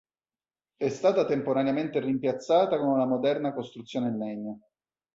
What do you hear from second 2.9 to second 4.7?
moderna costruzione in legno.